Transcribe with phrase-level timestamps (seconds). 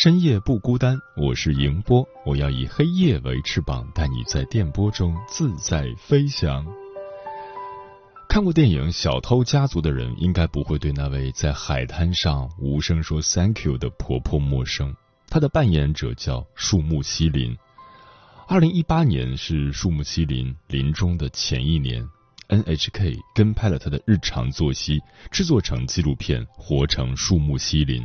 [0.00, 6.64] 深夜不孤单，我是迎波，我要以黑夜为翅膀，带你在电波中自在飞翔。
[8.28, 14.94] 看过电影《小偷家族》的人，应该不会对那位在海滩上无声说 “thank you” 的婆婆陌生。
[15.28, 17.58] 她的扮演者叫树木希林。
[18.46, 22.08] 二零一八年是树木希林临终的前一年
[22.48, 25.00] ，NHK 跟拍了他的日常作息，
[25.32, 28.02] 制作成纪录片《活成树木希林》。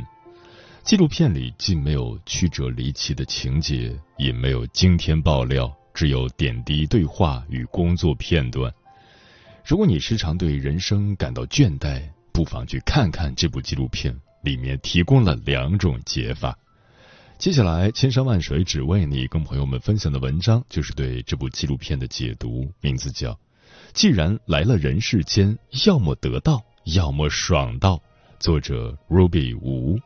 [0.84, 8.70] 纪录片里既没有曲折离奇的情节，也没有惊天爆料，只有点滴对话与工作片段。
[9.64, 12.02] 如果你时常对人生感到倦怠，
[12.34, 16.54] 不妨去看看这部纪录片，里面提供了两种解法。
[17.38, 23.32] 接下来，千山万水只为你，跟朋友们分享的文章就是对这部纪录片的解读，名字叫
[23.94, 27.96] 《既然来了人世间，要么得到，要么爽到》，
[28.38, 29.98] 作者 Ruby 吴。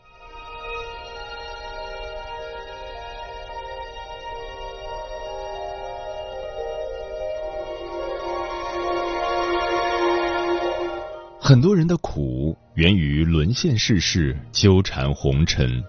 [11.49, 15.83] 很多人的苦源于沦陷世事、纠缠红尘，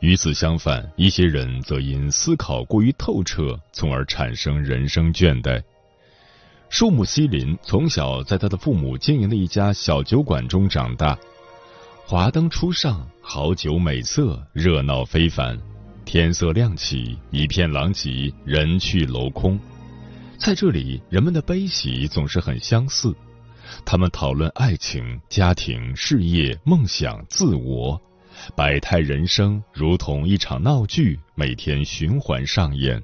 [0.00, 5.62] 与此相反，一些人则因思考过于透彻，从而产生人生倦怠。
[6.70, 11.18] 树木西林从小在他的父母经营的一家小酒馆中长大，
[12.06, 15.60] 华灯初上，好酒美色，热闹非凡。
[16.06, 19.60] 天色亮起，一片狼藉，人去楼空。
[20.38, 23.14] 在这里，人们的悲喜总是很相似。
[23.84, 28.00] 他们讨论爱情、家庭、事业、梦想、自我，
[28.54, 33.02] 百态人生如同一场闹剧，每天循环上演。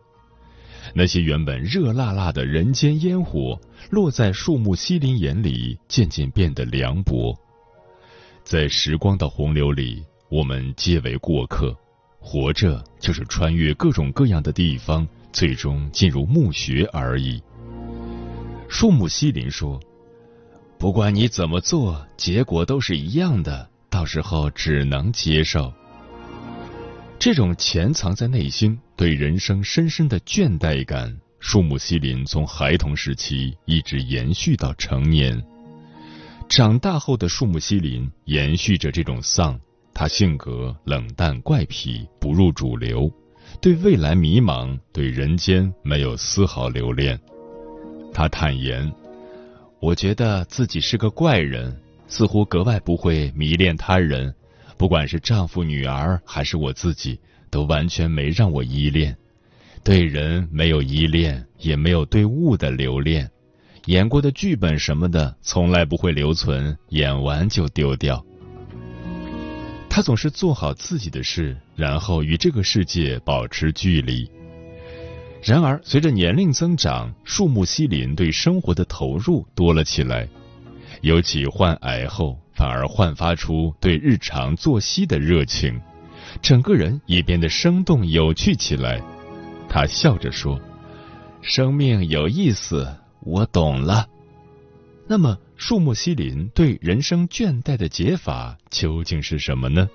[0.95, 3.61] 那些原本热辣辣的人间烟火，
[3.91, 7.37] 落在树木西林眼里，渐渐变得凉薄。
[8.43, 11.77] 在时光的洪流里，我们皆为过客。
[12.19, 17.43] 活着就是穿越各种各样的地方，最终进入墓穴而已。
[18.69, 19.81] 树木西林说。
[20.81, 25.71] 不管你怎么做，结果都是一样的，到时候只能接受。
[27.19, 35.45] 这种潜藏在内心对人生深深的倦怠感，树木希林从孩童时期一直延续到成年。
[36.49, 39.61] 长大后的树木希林延续着这种丧，
[39.93, 43.13] 他性格冷淡怪癖，不入主流，
[43.61, 47.21] 对未来迷茫，对人间没有丝毫留恋。
[48.15, 48.91] 他坦言。
[49.81, 51.75] 我觉得自己是个怪人，
[52.07, 54.35] 似乎格外不会迷恋他人，
[54.77, 57.19] 不管是丈夫、女儿，还是我自己，
[57.51, 59.17] 都完全没让我依恋。
[59.83, 63.31] 对人没有依恋，也没有对物的留恋。
[63.87, 68.23] 演过的剧本什么的，从来不会留存，演完就丢掉。
[69.89, 74.31] 他总是做好自己的事，然后与这个世界保持距离。
[75.43, 80.29] 然而，随着年龄增长，树木西林对生活的投入多了起来，
[81.01, 85.81] 尤其患癌后，反而焕发出对日常作息的热情，
[86.43, 89.03] 整个人也变得生动有趣起来。
[89.67, 90.61] 他笑着说
[91.41, 92.87] ：“生命有意思，
[93.21, 94.07] 我懂了。”
[95.09, 99.89] 那么，树木西林对人生倦怠的解法究竟是什么呢？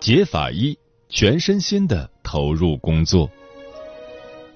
[0.00, 0.76] 解法一。
[1.10, 3.30] 全身心的投入工作，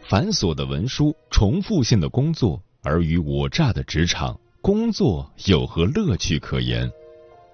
[0.03, 6.93] 繁琐的文书、重复性的工作，尔虞我诈的职场，工作有何乐趣可言？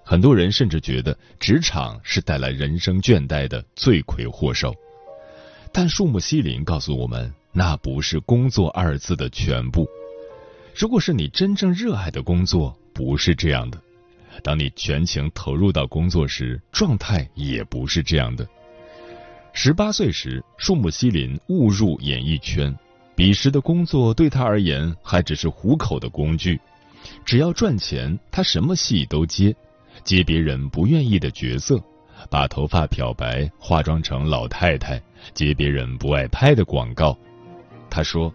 [0.03, 4.75] 很多人甚至觉得职场是带来人生倦怠的罪魁祸首。
[5.73, 9.87] 但树木希林告诉我们，那不是“工作”二字的全部。
[10.75, 13.81] 如果是你真正热爱的工作，不是这样的。
[14.43, 18.49] 当你全情投入到工作时，状态也不是这样的。
[19.61, 22.73] 十八岁时，树木希林误入演艺圈，
[23.17, 26.61] 彼时的工作对他而言还只是糊口的工具，
[27.25, 29.53] 只要赚钱，他什么戏都接，
[30.05, 31.83] 接别人不愿意的角色，
[32.31, 35.03] 把头发漂白，化妆成老太太，
[35.35, 37.19] 接别人不爱拍的广告。
[37.91, 38.33] 他说：“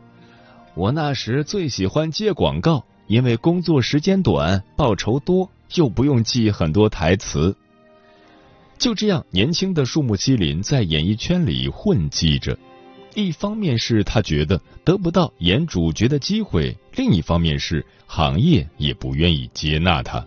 [0.75, 7.55] 我那时最喜欢接广告，因为工作时间短，报酬多，又不用记很多台词。”
[8.77, 12.57] 就这样，年轻的树木希林在演艺圈里混迹着。
[13.15, 20.25] 一方面是他觉得得不到演主角的机会，另一方面是行业也不愿意接纳他。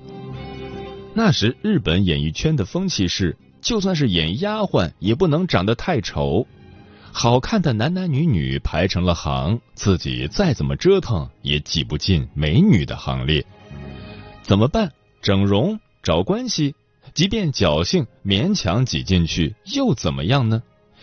[1.12, 6.46] 那时日本演艺圈的风气是，就算是演丫鬟，也不能长得太丑。
[7.12, 13.44] 好看的男男女女排成了行，自己再怎么折腾，也挤不进美女的行列。
[14.42, 14.92] 怎么办？
[15.22, 15.80] 整容？
[16.02, 16.74] 找关系？
[17.16, 20.62] 即便侥幸勉强挤进去，又怎么样呢？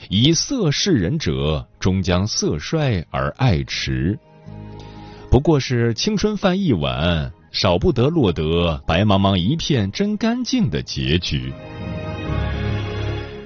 [0.09, 4.15] 以色示人者，终将色衰而爱弛。
[5.31, 11.51] 不过是青春饭一碗，少不得落得白茫茫一片真干净的结局。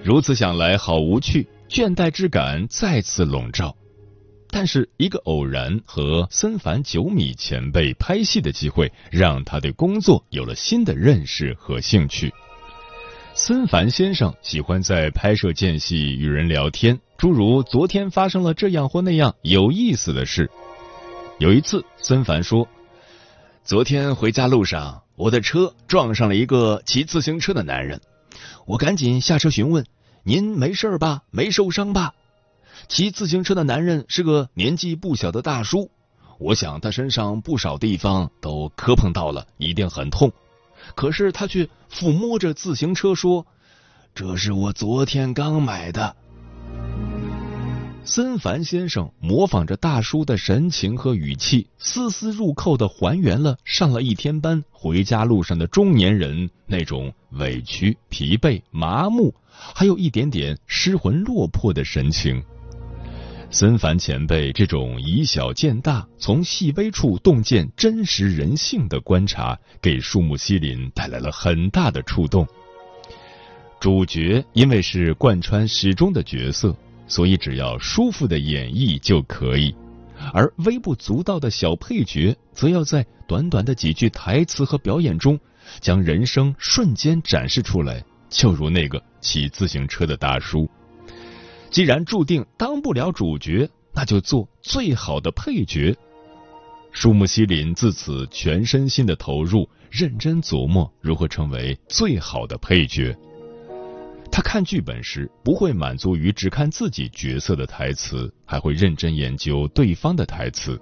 [0.03, 3.73] 如此想来，好无趣，倦怠之感再次笼罩。
[4.49, 12.29] 但是一个偶然和森繁九米前辈拍戏的机会，让他对工作有了新的认识和兴趣。
[13.39, 20.49] 森凡先生喜欢在拍摄间隙与人聊天，诸如昨天发生了这样或那样有意思的事。
[21.37, 22.67] 有一次，森凡说
[23.63, 28.01] ：“昨天回家路上，我的车撞上了一个骑自行车的男人，
[28.65, 29.85] 我赶紧下车询问
[30.25, 31.21] ：‘您没事吧？
[31.29, 32.15] 没受伤吧？’
[32.89, 35.91] 骑自行车的男人是个年纪不小的大叔，
[36.39, 40.33] 我想他身上不少地方都磕碰到了，一定很痛。”
[40.95, 43.45] 可是他却抚摸着自行车说
[44.15, 46.15] ：“这是我昨天刚买的。”
[48.03, 59.35] 森凡先生模仿着大叔的神情和语气，丝丝入扣的还原了上了一天班回家路上的中年人那种委屈、疲惫、麻木，
[59.75, 62.41] 还有一点点失魂落魄的神情。
[63.49, 72.45] 森凡前辈这种以小见大、从细微处洞见真实人性的观察，给树木希林带来了很大的触动。
[73.79, 76.75] 主角因为是贯穿始终的角色，
[77.07, 79.73] 所以只要舒服的演绎就可以；
[80.33, 85.39] 而微不足道的小配角，则要在短短的几句台词和表演中，
[85.79, 88.03] 将人生瞬间展示出来。
[88.29, 90.69] 就如那个骑自行车的大叔。
[91.69, 95.95] 既然注定当不了主角，那就做最好的配角。
[96.91, 103.15] 树木希林自此全身心的投入，认真琢磨如何成为最好的配角。
[104.31, 110.79] 他看剧本时不会满足于只看自己角色的台词，还会认真研究对方的台词。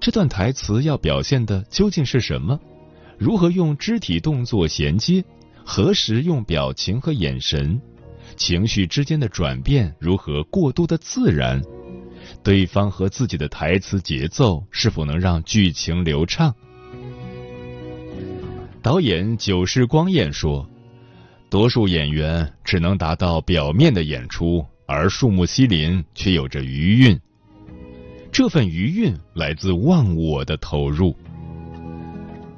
[0.00, 2.58] 这段台词要表现的究竟是什么？
[3.18, 5.24] 如何用肢体动作衔接？
[5.64, 7.80] 何时用表情和眼神？
[8.36, 11.62] 情绪之间的转变如何过渡的自然？
[12.42, 16.54] 对方和自己的台词节奏是否能让剧情流畅？
[18.80, 20.68] 导演久世光彦说
[21.48, 27.20] ：“多数演员只能达到表面的演出，而树木希林却有着余韵。
[28.32, 31.14] 这份余韵来自忘我的投入。”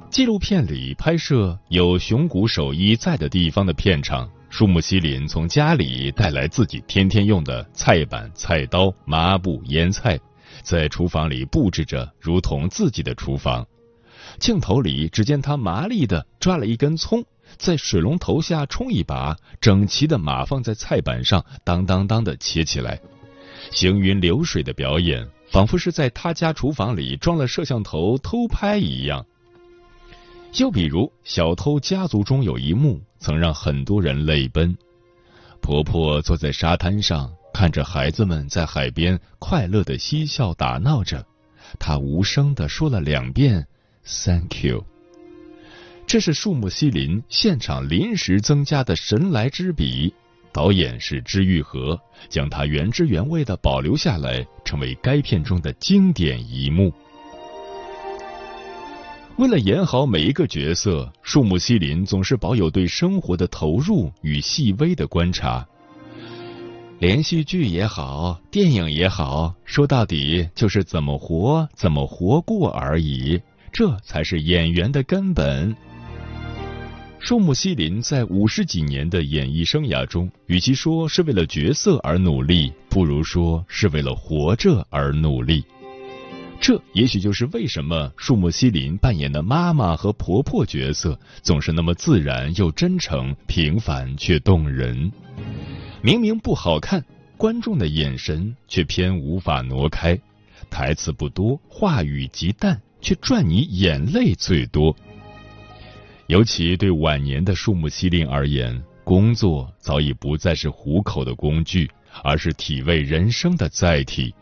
[0.09, 4.29] 纪录片里拍摄有熊谷守一在的地方的片场。
[4.57, 10.17] 树木希林从家里带来自己天天用的菜板、菜刀、抹布、腌菜，
[10.63, 13.67] 在厨房里布置着，如同自己的厨房。
[14.39, 17.21] 镜头里只见他麻利的抓了一根葱，
[17.57, 23.01] 在水龙头下冲一把，整齐的码放在菜板上，当当当的切起来，
[23.71, 29.25] 行云流水的表演，仿佛是在他家厨房里装了摄像头偷拍一样。
[30.55, 34.73] 就比如，小偷家族中有一幕曾让很多人泪奔。
[35.59, 41.25] 婆婆坐在沙滩上，看着孩子们在海边快乐的嬉笑打闹着，
[41.77, 43.67] 她无声的说了两遍
[44.05, 44.85] “Thank you”。
[46.07, 50.13] 这是树木西林现场临时增加的神来之笔，
[50.53, 56.93] 导演是知玉和，将它原汁原味的保留下来，成为该片中的经典一幕。
[59.37, 65.65] 为了演好每一个角色，树木希林总是保有对生活的投入与细微的观察。
[66.99, 73.37] 连续剧也好，电影也好，说到底就是怎么活，怎么活过而已，
[73.73, 75.75] 这才是演员的根本。
[77.19, 85.61] 树木希林在五十几年的演艺生涯中，与其说是为了角色而努力，不如说是为了活着而努力。
[86.59, 95.11] 这也许就是为什么树木希林扮演的妈妈和婆婆角色总是那么自然又真诚，平凡却动人。
[96.01, 97.03] 明明不好看，
[97.37, 100.17] 观众的眼神却偏无法挪开。
[100.71, 104.95] 台词不多，话语极淡，却赚你眼泪最多。
[106.27, 111.91] 尤其对晚年的树木希林而言，工作早已不再是糊口的工具，
[112.23, 114.33] 而是体味人生的载体。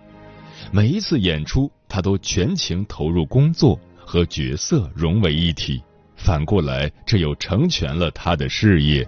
[0.71, 5.79] 每一次演出，他都全情投入工作，和角色融为一体。
[6.15, 9.07] 反过来，这又成全了他的事业。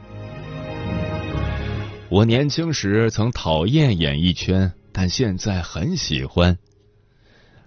[2.09, 6.55] 我年轻时曾讨厌演艺圈，但现在很喜欢。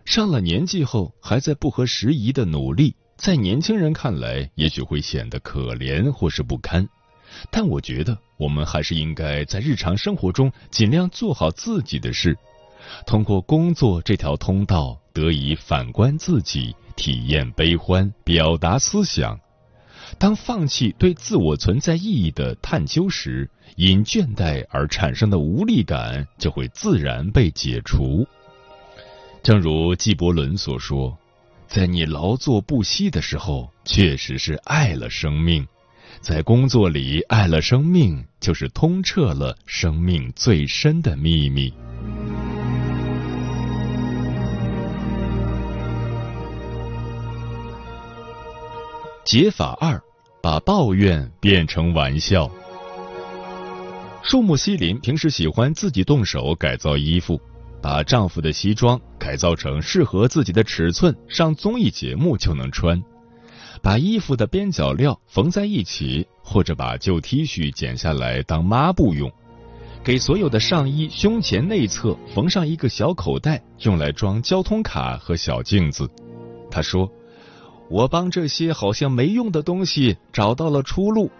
[0.04, 2.94] 上了年纪后，还在不合时宜的努力。
[3.16, 6.88] 在年轻人看来，也许会显得可怜或是不堪，
[7.50, 12.38] 但我觉得我们还是应该在日常生活中尽量做好自己的事，
[13.06, 19.38] 通过工作这条通道得以反观自己，体验悲欢，表达思想。
[20.18, 28.26] 当放弃对自我存在意义的探究时，因倦怠而产生的无力感就会自然被解除。
[29.42, 31.16] 正如纪伯伦所说。
[31.68, 35.62] 在你劳作不息的时候，确实是爱了生命；
[36.18, 41.70] 在工作里爱了生命，就是通彻了生命最深的秘密。
[49.30, 50.02] 解法二：
[50.42, 52.50] 把抱怨变成玩笑。
[54.22, 57.38] 树木希林平时喜欢自己动手改造衣服。
[57.82, 62.98] 把丈夫的西装改造成适合自己的尺寸，上综艺节目就能穿；
[63.82, 69.28] 把衣服的边角料缝在一起，或者把旧 T 恤剪下来当抹布用；
[70.02, 76.08] 给所有的上衣胸前内侧缝上一个小口袋，用来装交通卡和小镜子。
[76.70, 77.06] 他说
[77.90, 81.30] ：“我帮这些好像没用的东西找到了出路。”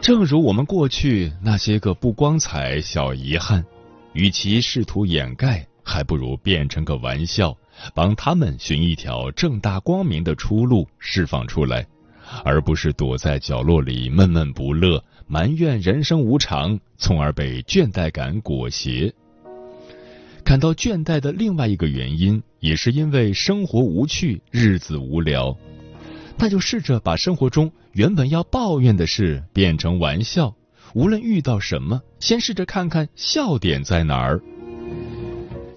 [0.00, 3.64] 正如我们过去那些个不光彩小遗憾。
[4.14, 7.56] 与其试图掩盖，还不如变成个玩笑，
[7.94, 11.86] 帮他们寻一条正大光明的出路，释放出来，
[12.44, 19.10] 而不是躲在角落里闷闷不乐，埋怨人生无常，从而被倦怠感裹挟。
[20.44, 25.58] 感到倦怠的另外一个原因，也是因为生活无趣，日子无聊，
[26.38, 30.54] 那就试着把生活中原本要抱怨的事变成玩笑。
[30.94, 34.40] 无论遇到什么，先试着看看笑点在哪儿。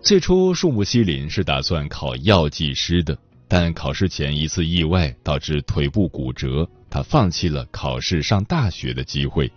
[0.03, 9.51] 最初，树木希林是打算考药剂师的，但考试前一次意外导致腿部骨折，他放弃了考试上大学的机会。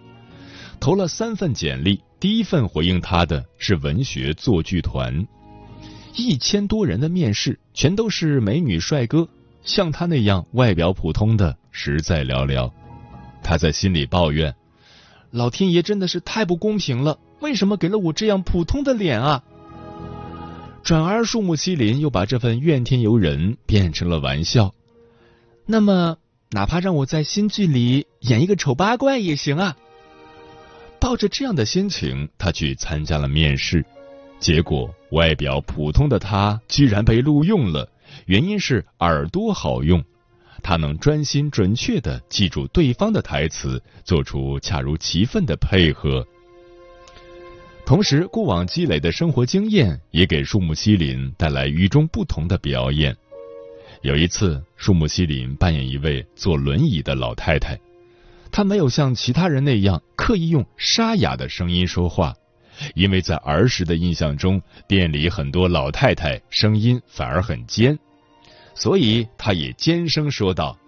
[0.80, 5.26] 投了三份简历，第一份回应他的是文学作剧团，
[6.18, 9.28] 一千多人的面试全都是美女帅哥，
[9.62, 12.72] 像他那样外表普通的实在寥寥。
[13.40, 14.52] 他在心里抱怨。
[15.30, 17.20] 老天爷真的是太不公平了！
[17.38, 19.44] 为什么给了我这样普通的脸啊？
[20.82, 24.74] 转而树木希林又把这份怨天尤人变成了玩笑。
[25.66, 26.16] 那么，
[26.50, 29.76] 哪怕让我在新剧里演一个丑八怪也行啊！
[30.98, 33.86] 抱着这样的心情，他去参加了面试，
[34.38, 37.88] 结果外表普通的他居然被录用了，
[38.26, 40.02] 原因是耳朵好用。
[40.62, 46.26] 他能专心准确的记住对方的台词，做出恰如其分的配合。
[47.86, 53.16] 同时，过往积累的生活经验也给树木希林带来与众不同的表演。
[54.02, 57.78] 有一次，树木希林扮演一位坐轮椅的老太太，
[58.52, 62.34] 她没有像其他人那样刻意用沙哑的声音说话，
[62.94, 67.98] 因为在儿时的印象中，店里很多老太太声音反而很尖。
[68.74, 70.78] 所以，他也尖声说道：“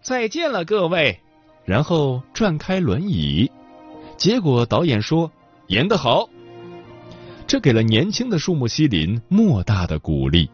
[0.00, 1.18] 再见了，各位。”
[1.64, 3.50] 然后转开轮椅。
[4.16, 5.30] 结果导演说
[5.68, 6.28] ：“演得好。”
[7.46, 10.48] 这给了年轻的树木希林莫大的鼓励。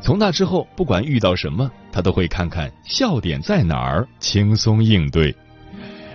[0.00, 5.34] 从那之后，不管遇到什么，他都会看看笑点在哪儿，轻松应对。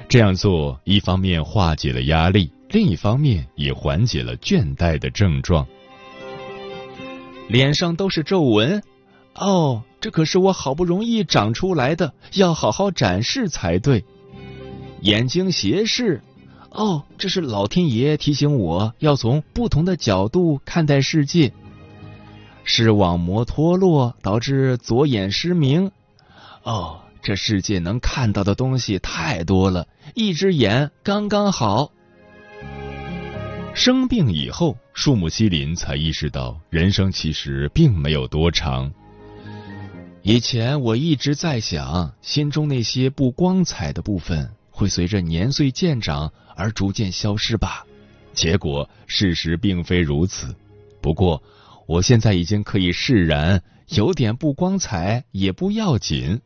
[0.07, 5.67] 这样做，一方面化解了压力，另一方面也缓解了倦怠的症状。
[7.47, 8.83] 脸上都是皱纹。
[9.35, 14.05] 哦，这可是我好不容易长出来的，要好好展示才对。
[15.01, 16.21] 眼睛斜视，
[16.69, 21.53] 哦，这是老天爷提醒我要从不同的角度看待世界。
[22.65, 25.91] 视网膜脱落导致左眼失明，
[26.63, 31.91] 哦，这世界能看到的东西太多了，一只眼刚刚好。
[33.79, 38.91] 生病以后，树木希林才意识到，人生其实并没有多长。
[40.21, 47.85] 以前我一直在想，心中那些不光彩的部分会随着年岁渐长而逐渐消失吧。
[48.33, 50.53] 结果事实并非如此。
[51.01, 51.41] 不过，
[51.87, 56.41] 我现在已经可以释然，有点不光彩也不要紧。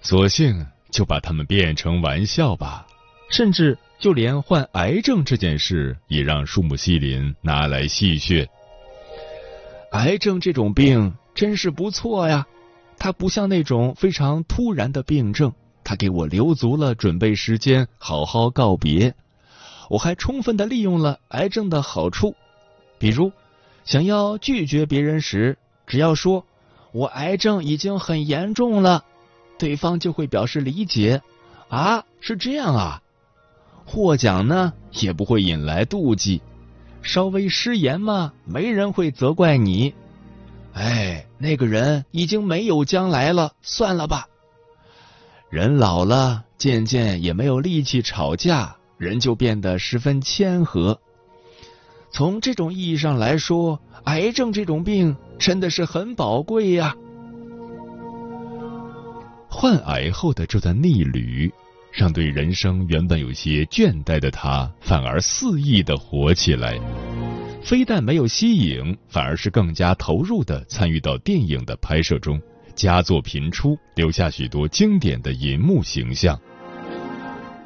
[0.00, 2.86] 索性就把它们变成玩笑吧。
[3.30, 8.48] 甚至就连患癌症这件事，也让树木希林拿来戏谑。
[9.92, 12.48] 癌症这种病真是不错呀，
[12.98, 15.52] 它不像那种非常突然的病症，
[15.84, 19.14] 它给我留足了准备时间，好好告别。
[19.88, 22.34] 我还充分的利用了癌症的好处，
[22.98, 23.30] 比如
[23.84, 26.44] 想要拒绝别人时，只要说
[26.90, 29.04] 我癌症已经很严重了，
[29.60, 31.22] 对方就会表示理解。
[31.68, 33.00] 啊，是这样啊。
[33.84, 36.40] 获奖呢也不会引来妒忌，
[37.02, 39.94] 稍微失言嘛，没人会责怪你。
[40.72, 44.26] 哎，那个人已经没有将来了，算了吧。
[45.50, 50.98] 人老了，渐渐也没有力气吵架，人就变得十分谦和。
[52.10, 56.94] 从这种意义上来说，癌症这种病真的是很宝贵呀。
[59.48, 61.52] 患癌后的这段逆旅。
[61.92, 66.78] 让对人生原本有些倦怠的他，反而肆意的活起来。
[67.62, 72.40] 非但没有息影，反而是更加投入的参与到电影的拍摄中，
[72.74, 76.36] 佳作频出，留下许多经典的银幕形象。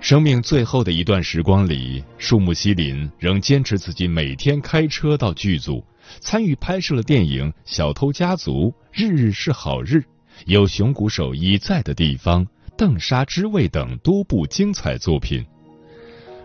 [0.01, 5.83] 生命最后的一段时光里，树木希林仍坚持自己每天开车到剧组，
[6.21, 8.53] 参与拍摄了电影《小偷家族》
[8.93, 9.97] 《日日是好日》
[10.45, 12.45] 《有熊谷守一在的地方》。
[12.77, 15.43] 邓砂之味等多部精彩作品，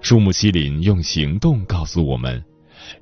[0.01, 2.41] 树木希林用行动告诉我们：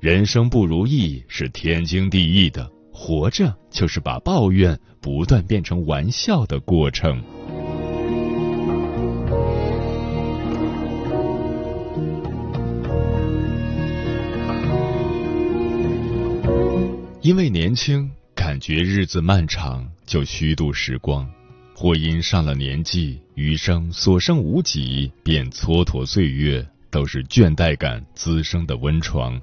[0.00, 7.22] 人生不如意是天经地义的，活着就是把抱怨不断变成玩笑的过程。
[17.22, 21.30] 因为年轻，感觉日子漫长，就虚度时光。
[21.80, 29.40] 或因上了年纪，余生所剩无几，便蹉跎岁月，都是倦怠感滋生的温床。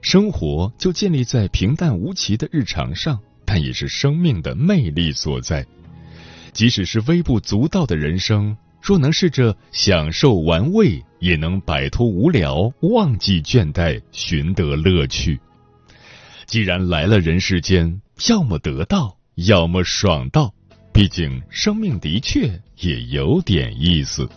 [0.00, 5.66] 生活就建立在平淡无奇的日常上，但也是生命的魅力所在。
[6.54, 15.38] 即使是微不足道的人生，若能试着享受玩味，也能摆脱无聊，忘记倦怠，寻得乐趣。
[16.46, 20.54] 既然来了人世间，要么得到，要么爽到。
[20.92, 24.28] 毕竟，生命的确也有点意思。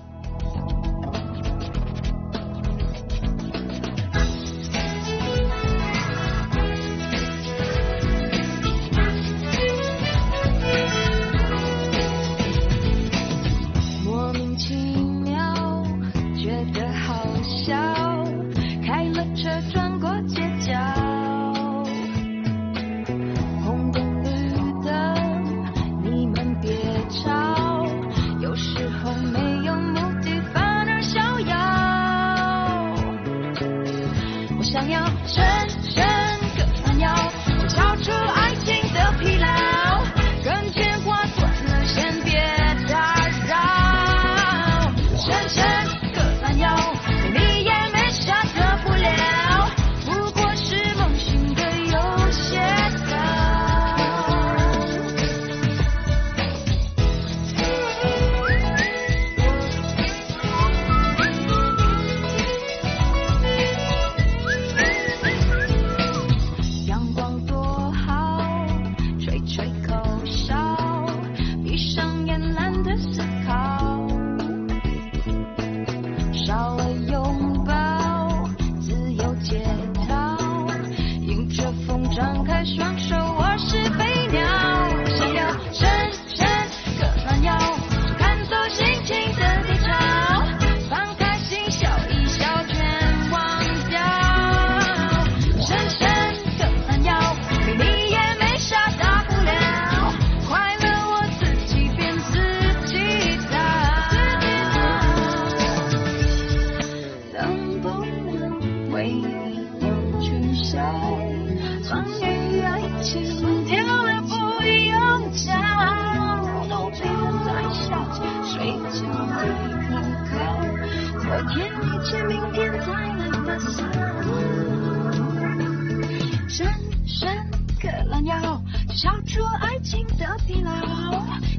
[129.75, 130.71] 爱情的疲劳。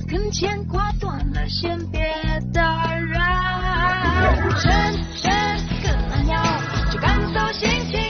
[0.09, 2.01] 跟牵挂断了先，别
[2.51, 3.21] 打扰。
[4.59, 4.73] 深
[5.15, 5.31] 深
[5.83, 6.43] 刻懒腰，
[6.91, 8.06] 去感受心情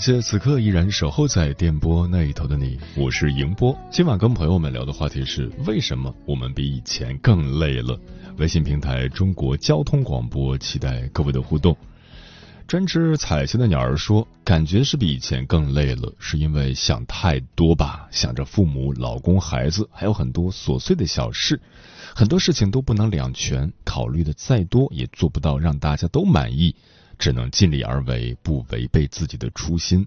[0.00, 3.76] 谢此刻依然守候在电波那一头的你，我是迎波。
[3.90, 8.00] 今晚跟朋友们聊的话题是：为什么我们比以前更累了？
[8.38, 11.76] 微信平台中国交通广播，期待各位的互动。
[12.66, 18.08] 专吃彩旗的鸟儿说：“感觉是比以前更累了，是因为想太多吧？
[18.10, 21.60] 想着父母、老公、孩子，还有很多琐碎的小事，
[22.14, 26.74] 很多事情都不能两全，考虑的再多也做不到让大家都满意，
[27.20, 30.04] 只能尽力而为，不违背自己的初心。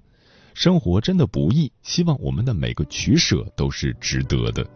[0.54, 4.68] 生活真的不易，希望我们的每个取舍都是值得的。”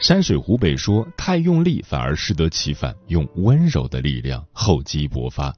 [0.00, 5.52] 山水湖北说：“太用力反而适得其反，用温柔的力量厚积薄发。”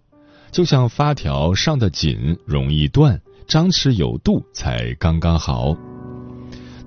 [0.50, 5.76] 就像发条上的紧容易断，张弛有度才刚刚好。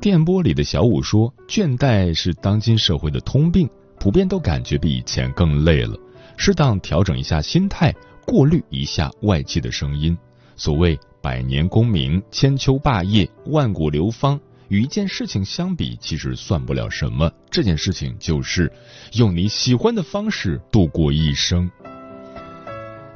[0.02, 5.98] 电波里的小五说：“倦怠是当今社会的通病，普遍都感觉比以前更累了。
[6.36, 7.94] 适当调整一下心态，
[8.26, 10.18] 过滤一下外界的声音。
[10.56, 17.32] 所谓百年功名、千秋霸业、万古流芳，与一件事情相比，其实算不了什么。
[17.50, 18.72] 这件事情就是
[19.14, 21.70] 用你喜欢的方式度过一生。”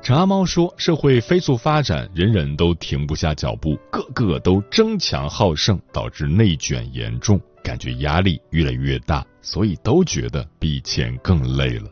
[0.02, 11.90] 陈阿猫说：“社会飞速发展，人人都停不下脚步，个个都争强好胜，导致内卷严重，感觉压力越来越大，所以都觉得比以前更累了。”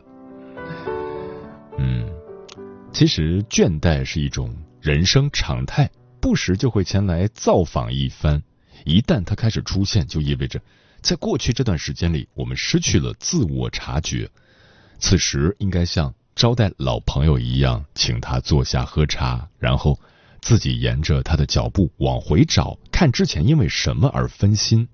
[1.78, 2.08] 嗯，
[2.96, 8.42] 其实倦怠是一种人生常态，不时就会前来造访一番。
[8.86, 10.58] 一旦它开始出现，就意味着
[11.02, 14.26] 在过去这段时间里，我们失去了自我察觉。
[14.98, 16.14] 此时应该像。
[16.34, 19.98] 招待老朋友一样，请他坐下喝茶，然后
[20.40, 24.88] 自己沿着他的脚步往回找，看之前因为什么而分心。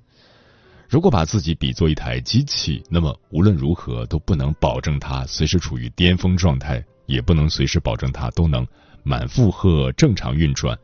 [0.88, 8.67] 如果把自己比作一台机器，那么无论如何都不能保证它随时处于巅峰状态，也不能随时保证它都能
[9.03, 10.79] 满负荷正常运转。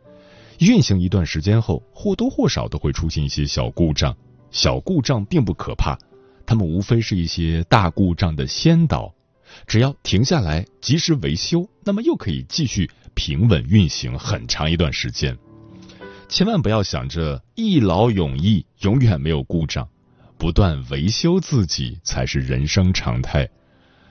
[0.58, 4.16] 运行一段时间后，或多或少都会出现一些小故障。
[4.50, 5.96] 小故障并不可怕，
[6.46, 9.14] 它们无非是一些大故障的先导。
[9.66, 15.36] 只要停下来，及时维修，那么又可以继续平稳运行很长一段时间。
[16.28, 19.88] 千万不要想着一劳永逸，永远没有故障，
[20.36, 23.48] 不断维修自己才是人生常态。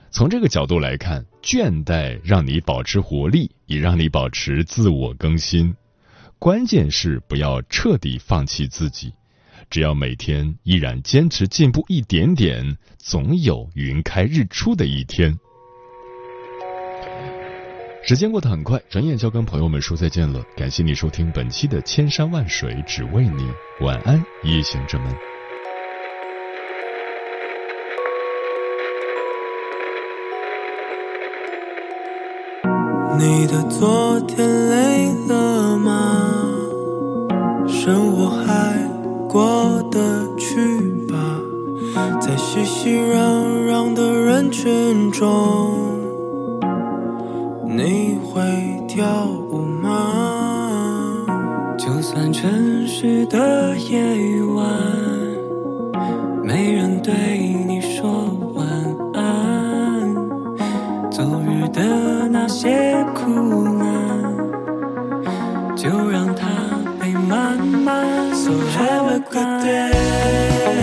[0.10, 5.74] 从这个角度来看，倦怠让你保持活力，也让你保持自我更新。
[6.38, 9.14] 关键是不要彻底放弃自己。
[9.70, 15.40] 只要每天依然坚持进步一点点，总有云开日出的一天。
[18.04, 20.44] 时间过得很快，转眼就要跟朋友们说再见了。
[20.58, 23.44] 感谢你收听本期的《千山万水只为你》，
[23.86, 25.37] 晚安，夜行者们。
[33.20, 36.44] 你的昨天累了吗？
[37.68, 38.78] 生活还
[39.28, 41.16] 过得去吧？
[42.22, 46.00] 在熙熙攘攘的人群中，
[47.66, 48.42] 你会
[48.88, 51.26] 跳舞吗？
[51.76, 54.57] 就算城市的夜晚，
[62.50, 64.38] 那些苦难，
[65.76, 66.48] 就让它
[66.98, 68.34] 被慢慢。
[68.34, 70.77] So have a good day.